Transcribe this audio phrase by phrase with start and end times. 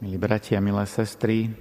[0.00, 1.52] Milí bratia, milé sestry,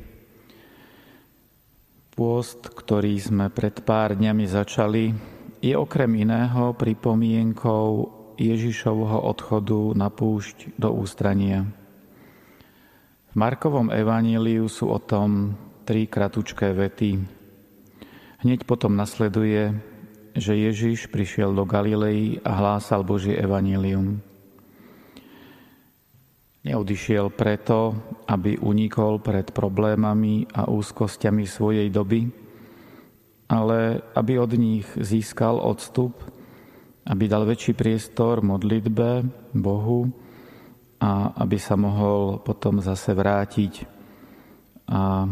[2.16, 5.12] pôst, ktorý sme pred pár dňami začali,
[5.60, 7.88] je okrem iného pripomienkou
[8.40, 11.68] Ježišovho odchodu na púšť do ústrania.
[13.28, 17.20] V Markovom evaníliu sú o tom tri kratučké vety.
[18.40, 19.76] Hneď potom nasleduje,
[20.32, 24.24] že Ježiš prišiel do Galilei a hlásal Božie evanílium.
[26.60, 27.96] Neodišiel preto,
[28.28, 32.28] aby unikol pred problémami a úzkosťami svojej doby,
[33.48, 36.20] ale aby od nich získal odstup,
[37.08, 39.24] aby dal väčší priestor modlitbe
[39.56, 40.12] Bohu
[41.00, 43.88] a aby sa mohol potom zase vrátiť
[44.92, 45.32] a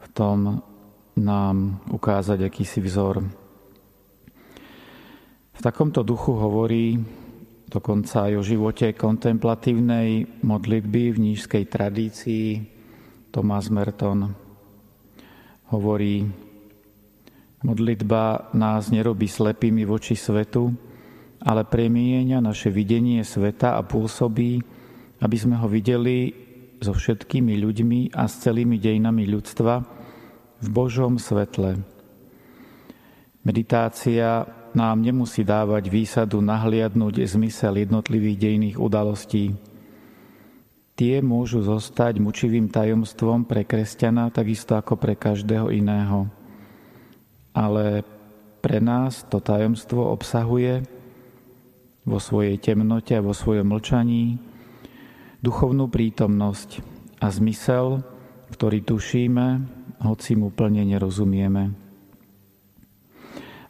[0.00, 0.64] v tom
[1.18, 3.26] nám ukázať akýsi vzor.
[5.52, 6.96] V takomto duchu hovorí
[7.68, 12.64] dokonca aj o živote kontemplatívnej modlitby v nížskej tradícii
[13.28, 14.32] Tomás Merton
[15.68, 16.24] hovorí,
[17.60, 20.72] modlitba nás nerobí slepými voči svetu,
[21.44, 24.64] ale premienia naše videnie sveta a pôsobí,
[25.20, 26.32] aby sme ho videli
[26.80, 29.74] so všetkými ľuďmi a s celými dejinami ľudstva
[30.58, 31.78] v Božom svetle.
[33.44, 39.58] Meditácia nám nemusí dávať výsadu nahliadnúť zmysel jednotlivých dejných udalostí.
[40.94, 46.30] Tie môžu zostať mučivým tajomstvom pre kresťana, takisto ako pre každého iného.
[47.54, 48.06] Ale
[48.62, 50.86] pre nás to tajomstvo obsahuje
[52.06, 54.38] vo svojej temnote a vo svojom mlčaní
[55.42, 56.82] duchovnú prítomnosť
[57.18, 58.02] a zmysel,
[58.54, 59.46] ktorý tušíme,
[60.02, 61.87] hoci mu plne nerozumieme.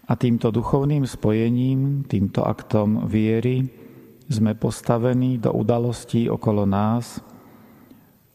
[0.09, 3.69] A týmto duchovným spojením, týmto aktom viery
[4.33, 7.21] sme postavení do udalostí okolo nás,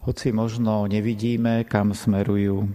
[0.05, 2.69] hoci možno nevidíme, kam smerujú.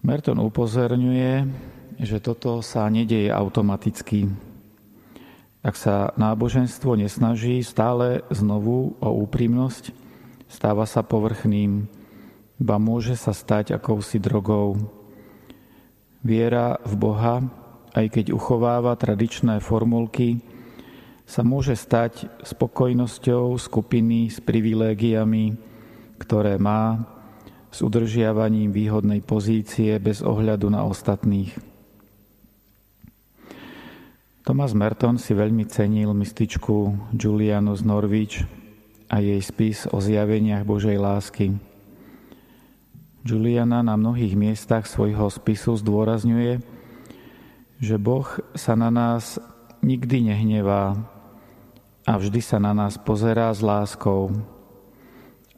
[0.00, 1.32] Merton upozorňuje,
[2.00, 4.32] že toto sa nedieje automaticky.
[5.60, 9.92] Ak sa náboženstvo nesnaží stále znovu o úprimnosť,
[10.48, 11.84] stáva sa povrchným,
[12.56, 14.99] ba môže sa stať akousi drogou.
[16.20, 17.40] Viera v Boha,
[17.96, 20.44] aj keď uchováva tradičné formulky,
[21.24, 25.54] sa môže stať spokojnosťou skupiny s privilégiami,
[26.18, 27.06] ktoré má,
[27.70, 31.54] s udržiavaním výhodnej pozície bez ohľadu na ostatných.
[34.42, 38.36] Thomas Merton si veľmi cenil mystičku Julianu z Norwich
[39.06, 41.69] a jej spis o zjaveniach Božej lásky.
[43.20, 46.64] Juliana na mnohých miestach svojho spisu zdôrazňuje,
[47.80, 48.24] že Boh
[48.56, 49.36] sa na nás
[49.84, 50.96] nikdy nehnevá
[52.08, 54.32] a vždy sa na nás pozerá s láskou.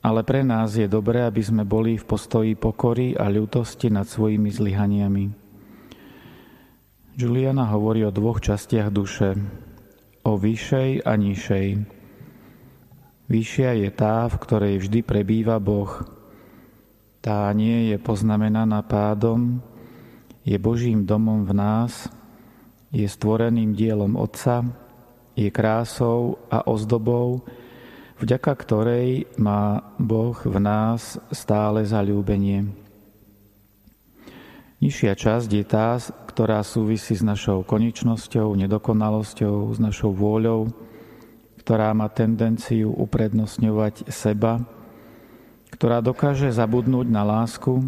[0.03, 4.50] Ale pre nás je dobré, aby sme boli v postoji pokory a ľútosti nad svojimi
[4.50, 5.25] zlyhaniami.
[7.15, 9.39] Juliana hovorí o dvoch častiach duše,
[10.27, 11.69] o vyššej a nižšej.
[13.31, 16.22] Vyššia je tá, v ktorej vždy prebýva Boh,
[17.22, 19.62] tá nie je poznamenaná pádom,
[20.43, 22.10] je Božím domom v nás,
[22.91, 24.66] je stvoreným dielom Otca,
[25.38, 27.47] je krásou a ozdobou,
[28.19, 32.69] vďaka ktorej má Boh v nás stále zalúbenie.
[34.82, 35.94] Nižšia časť je tá,
[36.27, 40.75] ktorá súvisí s našou konečnosťou, nedokonalosťou, s našou vôľou,
[41.62, 44.66] ktorá má tendenciu uprednostňovať seba,
[45.82, 47.82] ktorá dokáže zabudnúť na lásku,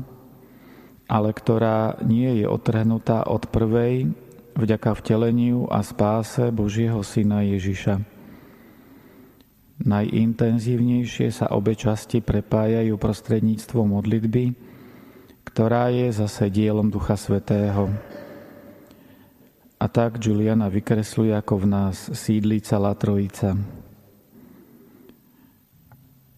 [1.06, 4.10] ale ktorá nie je otrhnutá od prvej
[4.58, 8.02] vďaka vteleniu a spáse Božieho Syna Ježiša.
[9.78, 14.58] Najintenzívnejšie sa obe časti prepájajú prostredníctvom modlitby,
[15.46, 17.94] ktorá je zase dielom Ducha Svetého.
[19.78, 23.54] A tak Juliana vykresluje, ako v nás sídli celá Trojica.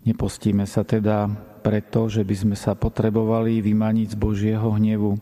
[0.07, 1.27] Nepostíme sa teda
[1.67, 5.19] preto, že by sme sa potrebovali vymaniť z Božieho hnevu,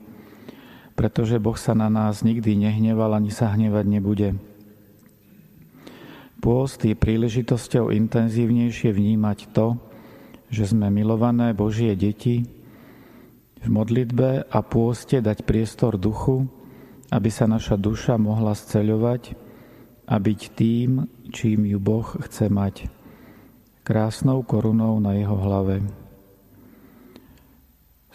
[0.93, 4.37] pretože Boh sa na nás nikdy nehneval ani sa hnevať nebude.
[6.45, 9.81] Pôst je príležitosťou intenzívnejšie vnímať to,
[10.53, 12.45] že sme milované Božie deti,
[13.65, 16.45] v modlitbe a pôste dať priestor duchu,
[17.09, 19.33] aby sa naša duša mohla sceľovať
[20.05, 22.93] a byť tým, čím ju Boh chce mať
[23.85, 25.85] krásnou korunou na jeho hlave.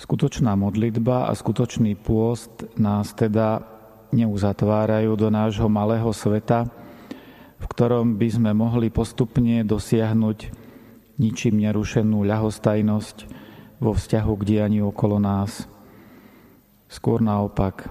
[0.01, 3.61] Skutočná modlitba a skutočný pôst nás teda
[4.09, 6.65] neuzatvárajú do nášho malého sveta,
[7.61, 10.49] v ktorom by sme mohli postupne dosiahnuť
[11.21, 13.17] ničím nerušenú ľahostajnosť
[13.77, 15.69] vo vzťahu k dianiu okolo nás.
[16.89, 17.85] Skôr naopak,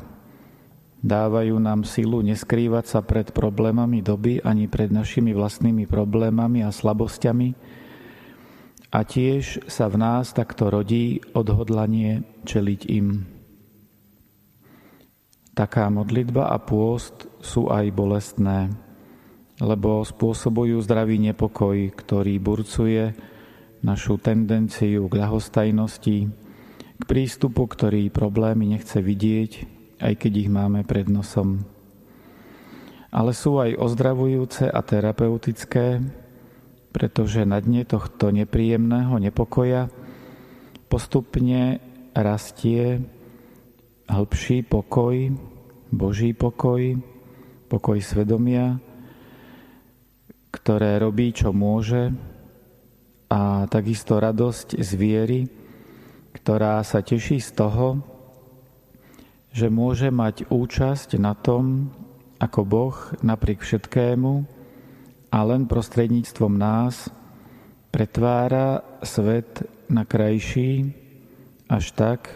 [1.03, 7.55] dávajú nám silu neskrývať sa pred problémami doby ani pred našimi vlastnými problémami a slabosťami
[8.89, 13.29] a tiež sa v nás takto rodí odhodlanie čeliť im.
[15.53, 18.71] Taká modlitba a pôst sú aj bolestné,
[19.59, 23.13] lebo spôsobujú zdravý nepokoj, ktorý burcuje
[23.83, 26.19] našu tendenciu k ľahostajnosti,
[26.99, 31.67] k prístupu, ktorý problémy nechce vidieť, aj keď ich máme pred nosom.
[33.09, 36.03] Ale sú aj ozdravujúce a terapeutické,
[36.93, 39.89] pretože na dne tohto nepríjemného nepokoja
[40.89, 41.81] postupne
[42.17, 43.05] rastie
[44.09, 45.37] hĺbší pokoj,
[45.89, 47.01] Boží pokoj,
[47.69, 48.77] pokoj svedomia,
[50.53, 52.13] ktoré robí, čo môže,
[53.29, 55.41] a takisto radosť z viery,
[56.33, 58.01] ktorá sa teší z toho,
[59.59, 61.91] že môže mať účasť na tom,
[62.39, 62.97] ako Boh
[63.27, 64.47] napriek všetkému
[65.35, 67.11] a len prostredníctvom nás
[67.91, 70.95] pretvára svet na krajší
[71.67, 72.31] až tak,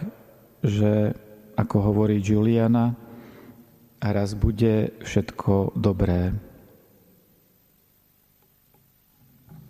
[0.59, 1.15] že
[1.55, 2.99] ako hovorí Juliana,
[4.03, 6.35] raz bude všetko dobré.